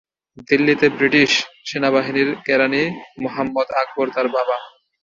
দিল্লিতে 0.47 0.87
ব্রিটিশ 0.97 1.31
সেনাবাহিনীর 1.69 2.29
কেরানি 2.45 2.83
মুহাম্মদ 3.23 3.67
আকবর 3.81 4.07
তার 4.15 4.27
বাবা। 4.35 4.57